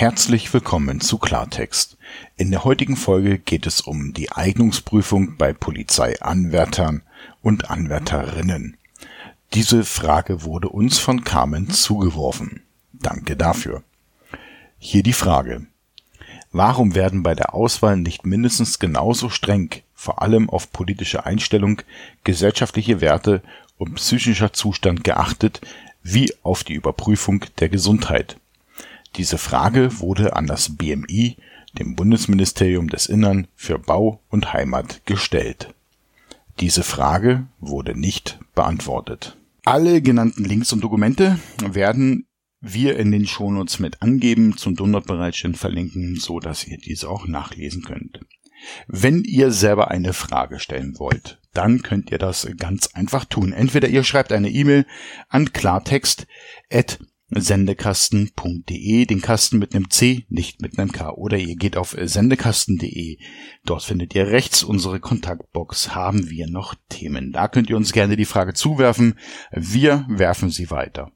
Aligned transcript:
Herzlich 0.00 0.54
willkommen 0.54 1.02
zu 1.02 1.18
Klartext. 1.18 1.98
In 2.38 2.50
der 2.50 2.64
heutigen 2.64 2.96
Folge 2.96 3.38
geht 3.38 3.66
es 3.66 3.82
um 3.82 4.14
die 4.14 4.32
Eignungsprüfung 4.32 5.36
bei 5.36 5.52
Polizeianwärtern 5.52 7.02
und 7.42 7.70
Anwärterinnen. 7.70 8.78
Diese 9.52 9.84
Frage 9.84 10.42
wurde 10.42 10.70
uns 10.70 10.98
von 10.98 11.22
Carmen 11.22 11.68
zugeworfen. 11.68 12.62
Danke 12.94 13.36
dafür. 13.36 13.82
Hier 14.78 15.02
die 15.02 15.12
Frage. 15.12 15.66
Warum 16.50 16.94
werden 16.94 17.22
bei 17.22 17.34
der 17.34 17.52
Auswahl 17.52 17.98
nicht 17.98 18.24
mindestens 18.24 18.78
genauso 18.78 19.28
streng, 19.28 19.82
vor 19.94 20.22
allem 20.22 20.48
auf 20.48 20.72
politische 20.72 21.26
Einstellung, 21.26 21.82
gesellschaftliche 22.24 23.02
Werte 23.02 23.42
und 23.76 23.96
psychischer 23.96 24.54
Zustand 24.54 25.04
geachtet, 25.04 25.60
wie 26.02 26.32
auf 26.42 26.64
die 26.64 26.72
Überprüfung 26.72 27.44
der 27.58 27.68
Gesundheit? 27.68 28.39
Diese 29.16 29.38
Frage 29.38 30.00
wurde 30.00 30.36
an 30.36 30.46
das 30.46 30.76
BMI, 30.76 31.36
dem 31.78 31.96
Bundesministerium 31.96 32.88
des 32.88 33.06
Innern 33.06 33.48
für 33.54 33.78
Bau 33.78 34.20
und 34.28 34.52
Heimat, 34.52 35.04
gestellt. 35.06 35.74
Diese 36.60 36.82
Frage 36.82 37.46
wurde 37.58 37.98
nicht 37.98 38.38
beantwortet. 38.54 39.36
Alle 39.64 40.02
genannten 40.02 40.44
Links 40.44 40.72
und 40.72 40.82
Dokumente 40.82 41.38
werden 41.62 42.26
wir 42.60 42.98
in 42.98 43.10
den 43.10 43.26
Shownotes 43.26 43.78
mit 43.78 44.02
angeben, 44.02 44.56
zum 44.56 44.76
Download-Bereitstellen 44.76 45.54
verlinken, 45.54 46.16
so 46.16 46.40
dass 46.40 46.66
ihr 46.66 46.78
diese 46.78 47.08
auch 47.08 47.26
nachlesen 47.26 47.82
könnt. 47.82 48.20
Wenn 48.86 49.24
ihr 49.24 49.52
selber 49.52 49.90
eine 49.90 50.12
Frage 50.12 50.60
stellen 50.60 50.98
wollt, 50.98 51.40
dann 51.54 51.82
könnt 51.82 52.10
ihr 52.10 52.18
das 52.18 52.46
ganz 52.58 52.88
einfach 52.88 53.24
tun. 53.24 53.52
Entweder 53.52 53.88
ihr 53.88 54.04
schreibt 54.04 54.32
eine 54.32 54.50
E-Mail 54.50 54.86
an 55.28 55.52
klartext@ 55.52 56.26
sendekasten.de, 57.30 59.06
den 59.06 59.20
Kasten 59.20 59.58
mit 59.58 59.74
einem 59.74 59.90
C, 59.90 60.24
nicht 60.28 60.60
mit 60.60 60.78
einem 60.78 60.92
K. 60.92 61.10
Oder 61.10 61.38
ihr 61.38 61.56
geht 61.56 61.76
auf 61.76 61.96
sendekasten.de. 61.98 63.18
Dort 63.64 63.82
findet 63.82 64.14
ihr 64.14 64.26
rechts 64.26 64.62
unsere 64.62 65.00
Kontaktbox. 65.00 65.94
Haben 65.94 66.30
wir 66.30 66.48
noch 66.48 66.74
Themen? 66.88 67.32
Da 67.32 67.48
könnt 67.48 67.70
ihr 67.70 67.76
uns 67.76 67.92
gerne 67.92 68.16
die 68.16 68.24
Frage 68.24 68.54
zuwerfen. 68.54 69.18
Wir 69.52 70.04
werfen 70.08 70.50
sie 70.50 70.70
weiter. 70.70 71.12